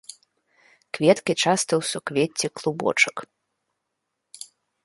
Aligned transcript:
Кветкі 0.97 1.33
часта 1.43 1.73
ў 1.75 1.81
суквецці 1.91 2.47
клубочак. 2.61 3.17